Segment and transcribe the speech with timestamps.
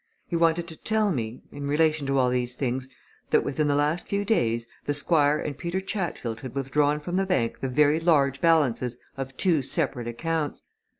[0.25, 2.89] He wanted to tell me in relation to all these things
[3.29, 7.25] that within the last few days, the Squire and Peter Chatfield had withdrawn from the
[7.27, 10.63] bank the very large balances of two separate accounts.